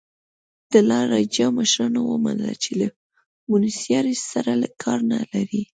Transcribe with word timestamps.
د 0.71 0.73
لا 0.89 0.99
رایجا 1.11 1.47
مشرانو 1.59 1.99
ومنله 2.05 2.53
چې 2.63 2.71
له 2.79 2.87
بونیسایرس 3.49 4.19
سره 4.33 4.51
کار 4.83 4.99
نه 5.11 5.19
لري. 5.33 5.61